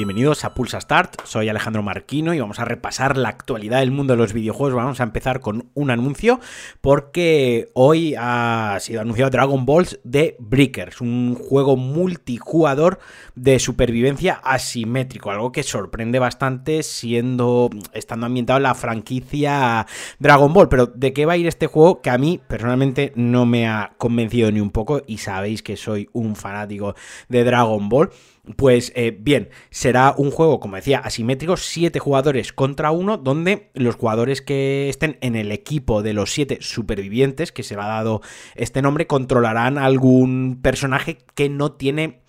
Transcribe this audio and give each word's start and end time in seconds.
Bienvenidos 0.00 0.46
a 0.46 0.54
Pulsa 0.54 0.80
Start, 0.80 1.16
soy 1.24 1.50
Alejandro 1.50 1.82
Marquino 1.82 2.32
y 2.32 2.40
vamos 2.40 2.58
a 2.58 2.64
repasar 2.64 3.18
la 3.18 3.28
actualidad 3.28 3.80
del 3.80 3.90
mundo 3.90 4.14
de 4.14 4.16
los 4.16 4.32
videojuegos. 4.32 4.74
Vamos 4.74 4.98
a 4.98 5.02
empezar 5.02 5.40
con 5.40 5.68
un 5.74 5.90
anuncio 5.90 6.40
porque 6.80 7.68
hoy 7.74 8.14
ha 8.18 8.78
sido 8.80 9.02
anunciado 9.02 9.30
Dragon 9.30 9.66
Balls 9.66 10.00
de 10.02 10.36
Breakers, 10.38 11.02
un 11.02 11.34
juego 11.34 11.76
multijugador 11.76 12.98
de 13.34 13.58
supervivencia 13.58 14.40
asimétrico, 14.42 15.30
algo 15.30 15.52
que 15.52 15.62
sorprende 15.62 16.18
bastante 16.18 16.82
siendo 16.82 17.68
estando 17.92 18.24
ambientado 18.24 18.56
en 18.56 18.62
la 18.62 18.74
franquicia 18.74 19.86
Dragon 20.18 20.54
Ball, 20.54 20.70
pero 20.70 20.86
¿de 20.86 21.12
qué 21.12 21.26
va 21.26 21.34
a 21.34 21.36
ir 21.36 21.46
este 21.46 21.66
juego 21.66 22.00
que 22.00 22.08
a 22.08 22.16
mí 22.16 22.40
personalmente 22.48 23.12
no 23.16 23.44
me 23.44 23.68
ha 23.68 23.92
convencido 23.98 24.50
ni 24.50 24.60
un 24.60 24.70
poco 24.70 25.02
y 25.06 25.18
sabéis 25.18 25.62
que 25.62 25.76
soy 25.76 26.08
un 26.14 26.36
fanático 26.36 26.94
de 27.28 27.44
Dragon 27.44 27.90
Ball? 27.90 28.08
Pues 28.56 28.92
eh, 28.96 29.16
bien, 29.18 29.50
será 29.90 30.14
un 30.16 30.30
juego, 30.30 30.60
como 30.60 30.76
decía, 30.76 31.00
asimétrico, 31.00 31.56
7 31.56 31.98
jugadores 31.98 32.52
contra 32.52 32.92
uno, 32.92 33.16
donde 33.16 33.72
los 33.74 33.96
jugadores 33.96 34.40
que 34.40 34.88
estén 34.88 35.18
en 35.20 35.34
el 35.34 35.50
equipo 35.50 36.00
de 36.00 36.12
los 36.12 36.30
7 36.30 36.58
supervivientes, 36.60 37.50
que 37.50 37.64
se 37.64 37.74
le 37.74 37.82
ha 37.82 37.88
dado 37.88 38.20
este 38.54 38.82
nombre, 38.82 39.08
controlarán 39.08 39.78
algún 39.78 40.60
personaje 40.62 41.18
que 41.34 41.48
no 41.48 41.72
tiene 41.72 42.20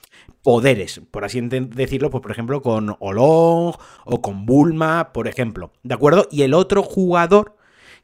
poderes, 0.42 1.02
por 1.12 1.24
así 1.24 1.40
decirlo, 1.40 2.10
pues 2.10 2.24
por 2.24 2.32
ejemplo 2.32 2.64
con 2.64 2.96
Olong 3.00 3.76
o 4.06 4.22
con 4.24 4.48
Bulma, 4.48 5.14
por 5.14 5.28
ejemplo, 5.28 5.72
¿de 5.84 5.94
acuerdo? 5.94 6.28
Y 6.32 6.42
el 6.42 6.56
otro 6.56 6.82
jugador 6.82 7.58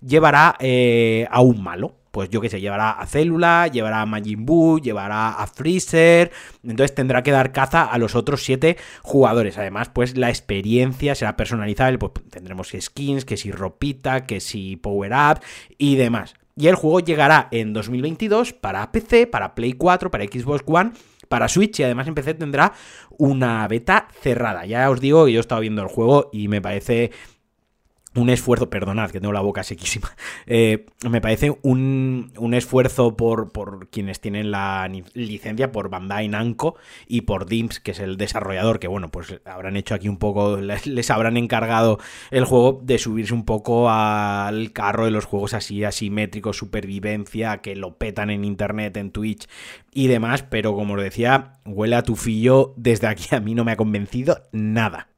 llevará 0.05 0.55
eh, 0.59 1.27
a 1.31 1.41
un 1.41 1.63
malo, 1.63 1.95
pues 2.17 2.31
yo 2.31 2.41
qué 2.41 2.49
sé, 2.49 2.59
llevará 2.59 2.93
a 2.93 3.05
Célula, 3.05 3.67
llevará 3.67 4.01
a 4.01 4.07
Majin 4.07 4.43
Buu, 4.43 4.79
llevará 4.79 5.33
a 5.33 5.45
Freezer, 5.45 6.31
entonces 6.63 6.95
tendrá 6.95 7.21
que 7.21 7.29
dar 7.29 7.51
caza 7.51 7.83
a 7.83 7.95
los 7.99 8.15
otros 8.15 8.41
siete 8.43 8.75
jugadores. 9.03 9.59
Además, 9.59 9.91
pues 9.93 10.17
la 10.17 10.29
experiencia 10.29 11.13
será 11.13 11.37
personalizable, 11.37 11.99
pues 11.99 12.13
tendremos 12.31 12.71
skins, 12.75 13.23
que 13.23 13.37
si 13.37 13.51
ropita, 13.51 14.25
que 14.25 14.39
si 14.39 14.77
power 14.77 15.11
up 15.11 15.43
y 15.77 15.95
demás. 15.95 16.33
Y 16.55 16.65
el 16.65 16.73
juego 16.73 17.01
llegará 17.01 17.49
en 17.51 17.71
2022 17.71 18.53
para 18.53 18.91
PC, 18.91 19.27
para 19.27 19.53
Play 19.53 19.73
4, 19.73 20.09
para 20.09 20.23
Xbox 20.23 20.63
One 20.65 20.93
para 21.29 21.49
Switch 21.49 21.79
y 21.79 21.83
además 21.83 22.07
en 22.07 22.15
PC 22.15 22.33
tendrá 22.33 22.73
una 23.17 23.67
beta 23.67 24.07
cerrada. 24.21 24.65
Ya 24.65 24.89
os 24.89 25.01
digo, 25.01 25.27
yo 25.27 25.37
he 25.37 25.41
estado 25.41 25.61
viendo 25.61 25.83
el 25.83 25.87
juego 25.87 26.29
y 26.31 26.47
me 26.47 26.61
parece 26.61 27.11
un 28.15 28.29
esfuerzo, 28.29 28.69
perdonad 28.69 29.11
que 29.11 29.19
tengo 29.19 29.33
la 29.33 29.41
boca 29.41 29.63
sequísima, 29.63 30.15
eh, 30.47 30.85
me 31.07 31.21
parece 31.21 31.57
un, 31.61 32.31
esfuerzo 32.53 33.15
por, 33.15 33.51
por, 33.51 33.89
quienes 33.89 34.19
tienen 34.19 34.51
la 34.51 34.89
licencia, 35.13 35.71
por 35.71 35.89
Bandai 35.89 36.27
Namco 36.27 36.75
y 37.07 37.21
por 37.21 37.45
Dimps, 37.45 37.79
que 37.79 37.91
es 37.91 37.99
el 37.99 38.17
desarrollador, 38.17 38.79
que 38.79 38.87
bueno, 38.87 39.09
pues 39.09 39.39
habrán 39.45 39.77
hecho 39.77 39.93
aquí 39.93 40.09
un 40.09 40.17
poco, 40.17 40.57
les, 40.85 41.11
habrán 41.11 41.37
encargado 41.37 41.99
el 42.31 42.45
juego 42.45 42.81
de 42.83 42.97
subirse 42.97 43.33
un 43.33 43.45
poco 43.45 43.89
al 43.89 44.71
carro 44.71 45.05
de 45.05 45.11
los 45.11 45.25
juegos 45.25 45.53
así 45.53 45.83
asimétricos, 45.83 46.57
supervivencia, 46.57 47.57
que 47.57 47.75
lo 47.75 47.97
petan 47.97 48.29
en 48.29 48.45
internet, 48.45 48.97
en 48.97 49.11
Twitch 49.11 49.47
y 49.93 50.07
demás, 50.07 50.43
pero 50.43 50.75
como 50.75 50.95
os 50.95 51.01
decía, 51.01 51.53
huele 51.65 51.95
a 51.95 52.03
tufillo, 52.03 52.73
desde 52.77 53.07
aquí 53.07 53.35
a 53.35 53.39
mí 53.39 53.55
no 53.55 53.65
me 53.65 53.71
ha 53.71 53.77
convencido 53.77 54.41
nada. 54.51 55.09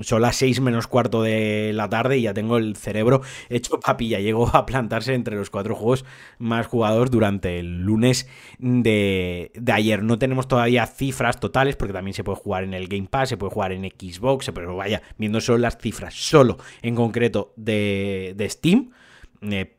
son 0.00 0.22
las 0.22 0.36
6 0.36 0.60
menos 0.60 0.86
cuarto 0.86 1.22
de 1.22 1.72
la 1.74 1.88
tarde 1.88 2.18
y 2.18 2.22
ya 2.22 2.34
tengo 2.34 2.58
el 2.58 2.76
cerebro 2.76 3.22
hecho 3.48 3.80
papilla. 3.80 4.20
Llegó 4.20 4.54
a 4.54 4.66
plantarse 4.66 5.14
entre 5.14 5.36
los 5.36 5.50
cuatro 5.50 5.74
juegos 5.74 6.04
más 6.38 6.66
jugados 6.66 7.10
durante 7.10 7.58
el 7.58 7.82
lunes 7.82 8.28
de, 8.58 9.50
de, 9.54 9.72
ayer. 9.72 10.02
No 10.02 10.18
tenemos 10.18 10.48
todavía 10.48 10.86
cifras 10.86 11.40
totales 11.40 11.76
porque 11.76 11.94
también 11.94 12.14
se 12.14 12.24
puede 12.24 12.38
jugar 12.38 12.64
en 12.64 12.74
el 12.74 12.88
Game 12.88 13.08
Pass, 13.08 13.30
se 13.30 13.36
puede 13.36 13.52
jugar 13.52 13.72
en 13.72 13.84
Xbox, 13.84 14.50
pero 14.54 14.76
vaya, 14.76 15.02
viendo 15.18 15.40
solo 15.40 15.58
las 15.58 15.78
cifras, 15.78 16.14
solo 16.14 16.58
en 16.82 16.94
concreto 16.94 17.52
de, 17.56 18.34
de 18.36 18.50
Steam 18.50 18.90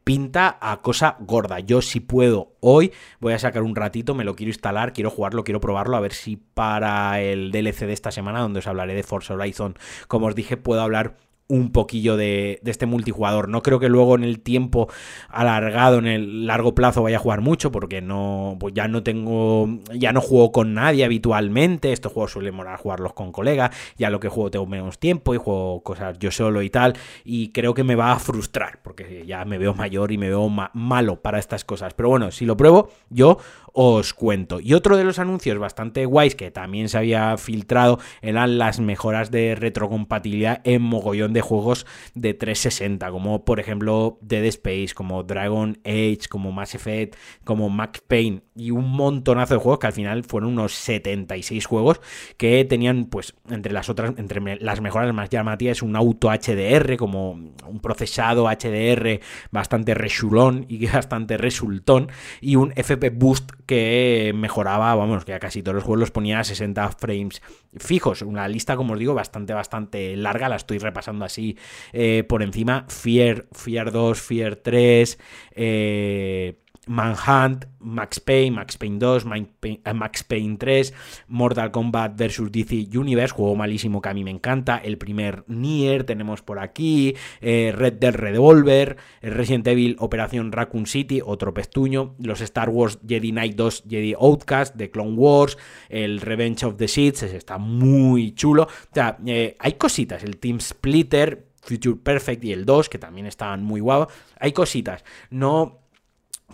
pinta 0.03 0.57
a 0.61 0.81
cosa 0.81 1.17
gorda. 1.19 1.59
Yo 1.59 1.81
si 1.81 1.99
puedo 1.99 2.53
hoy 2.59 2.91
voy 3.19 3.33
a 3.33 3.39
sacar 3.39 3.63
un 3.63 3.75
ratito, 3.75 4.15
me 4.15 4.23
lo 4.23 4.35
quiero 4.35 4.49
instalar, 4.49 4.93
quiero 4.93 5.09
jugarlo, 5.09 5.43
quiero 5.43 5.59
probarlo, 5.59 5.97
a 5.97 6.01
ver 6.01 6.13
si 6.13 6.37
para 6.37 7.21
el 7.21 7.51
DLC 7.51 7.85
de 7.85 7.93
esta 7.93 8.11
semana, 8.11 8.41
donde 8.41 8.59
os 8.59 8.67
hablaré 8.67 8.93
de 8.93 9.03
Forza 9.03 9.33
Horizon, 9.33 9.75
como 10.07 10.27
os 10.27 10.35
dije, 10.35 10.57
puedo 10.57 10.81
hablar 10.81 11.15
un 11.49 11.71
poquillo 11.71 12.17
de, 12.17 12.59
este 12.65 12.85
multijugador. 12.85 13.49
No 13.49 13.61
creo 13.63 13.79
que 13.79 13.89
luego 13.89 14.15
en 14.15 14.23
el 14.23 14.39
tiempo 14.39 14.89
alargado, 15.29 15.97
en 15.99 16.07
el 16.07 16.47
largo 16.47 16.75
plazo, 16.75 17.03
vaya 17.03 17.17
a 17.17 17.19
jugar 17.19 17.41
mucho, 17.41 17.71
porque 17.71 18.01
no, 18.01 18.57
pues 18.59 18.73
ya 18.73 18.87
no 18.87 19.03
tengo, 19.03 19.69
ya 19.93 20.11
no 20.11 20.21
juego 20.21 20.51
con 20.51 20.73
nadie 20.73 21.05
habitualmente. 21.05 21.93
Estos 21.93 22.11
juegos 22.11 22.31
suelen 22.31 22.55
morar 22.55 22.77
jugarlos 22.77 23.13
con 23.13 23.31
colegas. 23.31 23.75
Ya 23.97 24.09
lo 24.09 24.19
que 24.19 24.29
juego 24.29 24.51
tengo 24.51 24.65
menos 24.65 24.99
tiempo 24.99 25.33
y 25.33 25.37
juego 25.37 25.81
cosas 25.81 26.19
yo 26.19 26.31
solo 26.31 26.61
y 26.61 26.69
tal. 26.69 26.93
Y 27.23 27.49
creo 27.51 27.73
que 27.73 27.83
me 27.83 27.95
va 27.95 28.11
a 28.11 28.19
frustrar, 28.19 28.79
porque 28.83 29.25
ya 29.25 29.45
me 29.45 29.57
veo 29.57 29.73
mayor 29.73 30.11
y 30.11 30.17
me 30.17 30.29
veo 30.29 30.49
malo 30.49 31.21
para 31.21 31.39
estas 31.39 31.63
cosas. 31.63 31.93
Pero 31.93 32.09
bueno, 32.09 32.31
si 32.31 32.45
lo 32.45 32.57
pruebo, 32.57 32.89
yo 33.09 33.37
os 33.79 34.15
cuento. 34.15 34.59
Y 34.59 34.73
otro 34.73 34.97
de 34.97 35.03
los 35.03 35.19
anuncios 35.19 35.59
bastante 35.59 36.07
guays 36.07 36.33
que 36.33 36.49
también 36.49 36.89
se 36.89 36.97
había 36.97 37.37
filtrado 37.37 37.99
eran 38.23 38.57
las 38.57 38.79
mejoras 38.79 39.29
de 39.29 39.53
retrocompatibilidad 39.53 40.61
en 40.63 40.81
mogollón 40.81 41.31
de 41.31 41.41
juegos 41.41 41.85
de 42.15 42.33
360, 42.33 43.11
como 43.11 43.45
por 43.45 43.59
ejemplo 43.59 44.17
Dead 44.21 44.45
Space, 44.45 44.95
como 44.95 45.21
Dragon 45.21 45.77
Age, 45.85 46.21
como 46.27 46.51
Mass 46.51 46.73
Effect, 46.73 47.15
como 47.43 47.69
Max 47.69 48.01
Payne 48.07 48.41
y 48.55 48.71
un 48.71 48.89
montonazo 48.89 49.53
de 49.53 49.59
juegos 49.59 49.77
que 49.77 49.87
al 49.87 49.93
final 49.93 50.23
fueron 50.23 50.53
unos 50.53 50.73
76 50.73 51.67
juegos 51.67 52.01
que 52.37 52.65
tenían 52.65 53.05
pues 53.05 53.35
entre 53.47 53.71
las 53.73 53.89
otras 53.89 54.13
entre 54.17 54.57
las 54.59 54.81
mejoras 54.81 55.13
más 55.13 55.29
llamativas 55.29 55.83
un 55.83 55.95
auto 55.95 56.29
HDR 56.31 56.97
como 56.97 57.31
un 57.31 57.79
procesado 57.79 58.47
HDR 58.47 59.19
bastante 59.51 59.93
resulón 59.93 60.65
y 60.67 60.87
bastante 60.87 61.37
resultón 61.37 62.09
y 62.41 62.55
un 62.55 62.73
FP 62.75 63.11
boost 63.11 63.51
que 63.67 64.31
mejoraba, 64.33 64.95
vamos, 64.95 65.25
que 65.25 65.33
a 65.33 65.39
casi 65.39 65.61
todos 65.61 65.75
los 65.75 65.83
juegos 65.83 65.99
los 65.99 66.11
ponía 66.11 66.39
a 66.39 66.43
60 66.43 66.89
frames 66.93 67.41
fijos. 67.77 68.23
Una 68.23 68.47
lista, 68.47 68.75
como 68.75 68.93
os 68.93 68.99
digo, 68.99 69.13
bastante, 69.13 69.53
bastante 69.53 70.15
larga, 70.15 70.49
la 70.49 70.55
estoy 70.55 70.79
repasando 70.79 71.25
así 71.25 71.57
eh, 71.93 72.23
por 72.27 72.41
encima. 72.41 72.85
Fear, 72.87 73.45
Fear 73.51 73.91
2, 73.91 74.19
Fear 74.19 74.55
3, 74.55 75.19
eh, 75.51 76.59
Manhunt, 76.87 77.65
Max 77.79 78.19
Payne, 78.19 78.55
Max 78.55 78.77
Payne 78.77 78.99
2, 78.99 79.25
eh, 79.63 79.93
Max 79.93 80.23
Payne 80.23 80.57
3, 80.57 80.93
Mortal 81.27 81.71
Kombat 81.71 82.17
vs 82.17 82.51
DC 82.51 82.97
Universe, 82.97 83.33
juego 83.33 83.55
malísimo 83.55 84.01
que 84.01 84.09
a 84.09 84.13
mí 84.13 84.23
me 84.23 84.31
encanta, 84.31 84.77
el 84.77 84.97
primer 84.97 85.43
Nier 85.47 86.03
tenemos 86.03 86.41
por 86.41 86.59
aquí, 86.59 87.15
eh, 87.41 87.73
Red 87.75 87.93
Dead 87.93 88.13
Revolver, 88.13 88.97
Resident 89.21 89.67
Evil 89.67 89.95
Operación 89.99 90.51
Raccoon 90.51 90.85
City, 90.85 91.21
otro 91.23 91.53
pestuño, 91.53 92.15
los 92.19 92.41
Star 92.41 92.69
Wars 92.69 92.99
Jedi 93.07 93.31
Knight 93.31 93.55
2, 93.55 93.83
Jedi 93.89 94.13
Outcast, 94.19 94.75
The 94.75 94.89
Clone 94.89 95.15
Wars, 95.15 95.57
el 95.89 96.21
Revenge 96.21 96.65
of 96.65 96.77
the 96.77 96.87
Sith, 96.87 97.23
está 97.23 97.57
muy 97.57 98.33
chulo, 98.33 98.63
o 98.63 98.93
sea, 98.93 99.17
eh, 99.25 99.55
hay 99.59 99.73
cositas, 99.73 100.23
el 100.23 100.37
Team 100.37 100.59
Splitter, 100.59 101.47
Future 101.61 101.97
Perfect 102.01 102.43
y 102.45 102.53
el 102.53 102.65
2, 102.65 102.89
que 102.89 102.97
también 102.97 103.25
estaban 103.25 103.63
muy 103.63 103.81
guapos, 103.81 104.13
hay 104.39 104.53
cositas, 104.53 105.03
no 105.29 105.86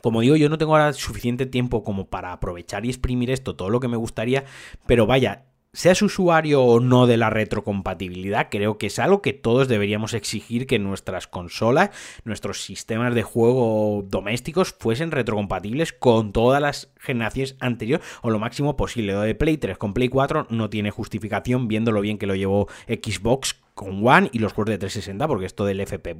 como 0.03 0.19
digo, 0.19 0.35
yo 0.35 0.49
no 0.49 0.57
tengo 0.57 0.75
ahora 0.75 0.91
suficiente 0.91 1.45
tiempo 1.45 1.85
como 1.85 2.07
para 2.07 2.33
aprovechar 2.33 2.85
y 2.85 2.89
exprimir 2.89 3.31
esto 3.31 3.55
todo 3.55 3.69
lo 3.69 3.79
que 3.79 3.87
me 3.87 3.95
gustaría, 3.95 4.43
pero 4.85 5.07
vaya, 5.07 5.45
seas 5.71 6.01
usuario 6.01 6.61
o 6.61 6.81
no 6.81 7.07
de 7.07 7.15
la 7.15 7.29
retrocompatibilidad, 7.29 8.49
creo 8.51 8.77
que 8.77 8.87
es 8.87 8.99
algo 8.99 9.21
que 9.21 9.31
todos 9.31 9.69
deberíamos 9.69 10.13
exigir 10.13 10.67
que 10.67 10.77
nuestras 10.77 11.27
consolas, 11.27 11.91
nuestros 12.25 12.63
sistemas 12.63 13.15
de 13.15 13.23
juego 13.23 14.03
domésticos 14.05 14.75
fuesen 14.77 15.09
retrocompatibles 15.09 15.93
con 15.93 16.33
todas 16.33 16.61
las 16.61 16.91
generaciones 16.99 17.55
anteriores 17.61 18.05
o 18.21 18.29
lo 18.29 18.39
máximo 18.39 18.75
posible. 18.75 19.13
Lo 19.13 19.21
de 19.21 19.35
Play 19.35 19.55
3 19.55 19.77
con 19.77 19.93
Play 19.93 20.09
4 20.09 20.47
no 20.49 20.69
tiene 20.69 20.91
justificación 20.91 21.69
viendo 21.69 21.93
lo 21.93 22.01
bien 22.01 22.17
que 22.17 22.27
lo 22.27 22.35
llevó 22.35 22.67
Xbox 22.87 23.62
con 23.73 24.05
One 24.05 24.29
y 24.31 24.39
los 24.39 24.53
juegos 24.53 24.71
de 24.71 24.77
360, 24.77 25.27
porque 25.27 25.45
esto 25.45 25.65
del 25.65 25.81
FP 25.81 26.15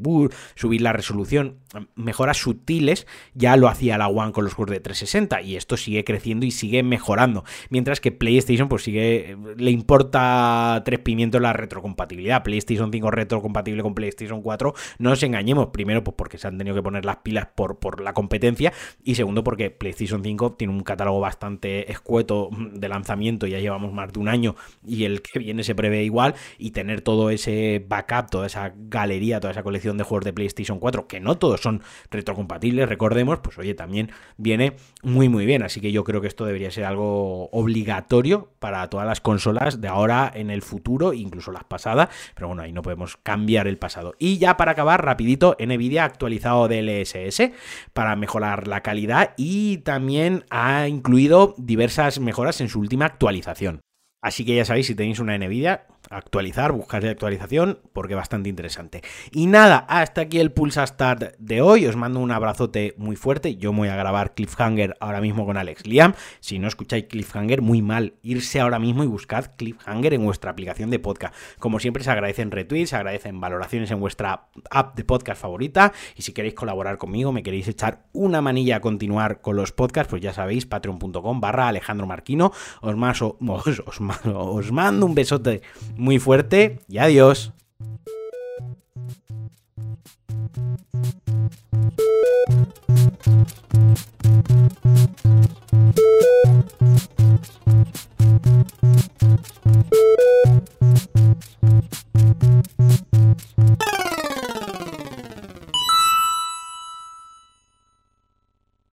subir 0.55 0.81
la 0.81 0.93
resolución, 0.93 1.59
mejoras 1.95 2.37
sutiles, 2.37 3.05
ya 3.33 3.57
lo 3.57 3.67
hacía 3.67 3.97
la 3.97 4.07
One 4.07 4.31
con 4.31 4.43
los 4.43 4.53
juegos 4.53 4.71
de 4.71 4.79
360 4.79 5.41
y 5.41 5.55
esto 5.55 5.77
sigue 5.77 6.03
creciendo 6.03 6.45
y 6.45 6.51
sigue 6.51 6.81
mejorando. 6.83 7.43
Mientras 7.69 7.99
que 8.01 8.11
PlayStation 8.11 8.69
pues 8.69 8.83
sigue, 8.83 9.37
le 9.57 9.71
importa 9.71 10.81
tres 10.83 10.99
pimientos 10.99 11.41
la 11.41 11.53
retrocompatibilidad. 11.53 12.43
PlayStation 12.43 12.91
5 12.91 13.11
retrocompatible 13.11 13.83
con 13.83 13.93
PlayStation 13.93 14.41
4, 14.41 14.73
no 14.97 15.09
nos 15.11 15.21
engañemos, 15.21 15.67
primero 15.67 16.03
pues 16.03 16.15
porque 16.15 16.37
se 16.37 16.47
han 16.47 16.57
tenido 16.57 16.75
que 16.75 16.83
poner 16.83 17.05
las 17.05 17.17
pilas 17.17 17.47
por, 17.55 17.77
por 17.79 18.01
la 18.01 18.13
competencia 18.13 18.73
y 19.03 19.15
segundo 19.15 19.43
porque 19.43 19.69
PlayStation 19.69 20.23
5 20.23 20.53
tiene 20.53 20.73
un 20.73 20.81
catálogo 20.81 21.19
bastante 21.19 21.91
escueto 21.91 22.49
de 22.73 22.89
lanzamiento, 22.89 23.45
ya 23.45 23.59
llevamos 23.59 23.93
más 23.93 24.11
de 24.11 24.19
un 24.19 24.27
año 24.27 24.55
y 24.85 25.05
el 25.05 25.21
que 25.21 25.39
viene 25.39 25.63
se 25.63 25.75
prevé 25.75 26.03
igual 26.03 26.35
y 26.57 26.71
tener 26.71 27.01
todo 27.01 27.29
eso 27.29 27.42
ese 27.43 27.83
backup, 27.87 28.29
toda 28.29 28.47
esa 28.47 28.73
galería, 28.75 29.39
toda 29.39 29.51
esa 29.51 29.63
colección 29.63 29.97
de 29.97 30.03
juegos 30.03 30.25
de 30.25 30.33
PlayStation 30.33 30.79
4, 30.79 31.07
que 31.07 31.19
no 31.19 31.37
todos 31.37 31.61
son 31.61 31.81
retrocompatibles, 32.09 32.87
recordemos, 32.87 33.39
pues 33.39 33.57
oye, 33.57 33.73
también 33.73 34.11
viene 34.37 34.75
muy 35.01 35.29
muy 35.29 35.45
bien. 35.45 35.63
Así 35.63 35.81
que 35.81 35.91
yo 35.91 36.03
creo 36.03 36.21
que 36.21 36.27
esto 36.27 36.45
debería 36.45 36.71
ser 36.71 36.85
algo 36.85 37.49
obligatorio 37.51 38.51
para 38.59 38.89
todas 38.89 39.05
las 39.05 39.21
consolas 39.21 39.81
de 39.81 39.87
ahora 39.87 40.31
en 40.33 40.49
el 40.49 40.61
futuro, 40.61 41.13
incluso 41.13 41.51
las 41.51 41.65
pasadas, 41.65 42.09
pero 42.35 42.47
bueno, 42.47 42.63
ahí 42.63 42.71
no 42.71 42.81
podemos 42.81 43.17
cambiar 43.17 43.67
el 43.67 43.77
pasado. 43.77 44.13
Y 44.19 44.37
ya 44.37 44.57
para 44.57 44.71
acabar, 44.71 45.03
rapidito, 45.03 45.55
Nvidia 45.59 46.03
ha 46.03 46.05
actualizado 46.05 46.67
DLSS 46.67 47.51
para 47.93 48.15
mejorar 48.15 48.67
la 48.67 48.81
calidad 48.81 49.33
y 49.37 49.77
también 49.79 50.45
ha 50.49 50.87
incluido 50.87 51.55
diversas 51.57 52.19
mejoras 52.19 52.61
en 52.61 52.69
su 52.69 52.79
última 52.79 53.05
actualización. 53.05 53.81
Así 54.21 54.45
que 54.45 54.55
ya 54.55 54.63
sabéis, 54.63 54.87
si 54.87 54.95
tenéis 54.95 55.19
una 55.19 55.37
Nvidia, 55.37 55.85
actualizar, 56.13 56.71
buscar 56.71 57.03
la 57.03 57.11
actualización, 57.11 57.79
porque 57.93 58.15
bastante 58.15 58.49
interesante. 58.49 59.01
Y 59.31 59.47
nada, 59.47 59.85
hasta 59.89 60.21
aquí 60.21 60.39
el 60.39 60.51
Pulsa 60.51 60.85
Start 60.85 61.35
de 61.39 61.61
hoy. 61.61 61.85
Os 61.85 61.95
mando 61.95 62.19
un 62.19 62.31
abrazote 62.31 62.93
muy 62.97 63.15
fuerte. 63.15 63.55
Yo 63.55 63.73
voy 63.73 63.89
a 63.89 63.95
grabar 63.95 64.33
Cliffhanger 64.33 64.95
ahora 64.99 65.21
mismo 65.21 65.45
con 65.45 65.57
Alex 65.57 65.85
Liam. 65.87 66.13
Si 66.39 66.59
no 66.59 66.67
escucháis 66.67 67.05
Cliffhanger, 67.05 67.61
muy 67.61 67.81
mal. 67.81 68.13
Irse 68.21 68.59
ahora 68.59 68.79
mismo 68.79 69.03
y 69.03 69.07
buscad 69.07 69.51
Cliffhanger 69.57 70.13
en 70.13 70.25
vuestra 70.25 70.51
aplicación 70.51 70.89
de 70.89 70.99
podcast. 70.99 71.35
Como 71.59 71.79
siempre, 71.79 72.03
se 72.03 72.11
agradecen 72.11 72.51
retweets, 72.51 72.91
se 72.91 72.95
agradecen 72.95 73.39
valoraciones 73.39 73.91
en 73.91 73.99
vuestra 73.99 74.47
app 74.69 74.95
de 74.95 75.03
podcast 75.03 75.41
favorita. 75.41 75.93
Y 76.15 76.21
si 76.21 76.33
queréis 76.33 76.53
colaborar 76.53 76.97
conmigo, 76.97 77.31
me 77.31 77.43
queréis 77.43 77.67
echar 77.67 78.05
una 78.13 78.41
manilla 78.41 78.77
a 78.77 78.81
continuar 78.81 79.41
con 79.41 79.55
los 79.55 79.71
podcasts, 79.71 80.09
pues 80.09 80.21
ya 80.21 80.33
sabéis, 80.33 80.65
patreon.com 80.65 81.41
barra 81.41 81.67
Alejandro 81.67 82.07
Marquino. 82.07 82.51
Os, 82.81 82.95
os, 83.21 84.01
os 84.25 84.71
mando 84.71 85.05
un 85.05 85.15
besote 85.15 85.61
muy 86.03 86.19
fuerte 86.19 86.79
y 86.89 86.97
adiós. 86.97 87.53